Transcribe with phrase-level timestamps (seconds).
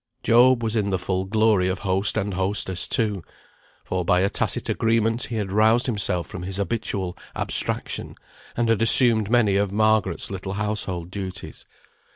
[0.23, 3.23] Job was in the full glory of host and hostess too,
[3.85, 8.15] for by a tacit agreement he had roused himself from his habitual abstraction,
[8.57, 11.67] and had assumed many of Margaret's little household duties.